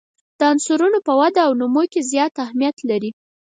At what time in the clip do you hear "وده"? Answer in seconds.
1.19-1.41